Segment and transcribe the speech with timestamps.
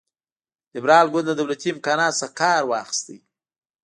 [0.73, 3.07] لېبرال ګوند له دولتي امکاناتو څخه کار واخیست.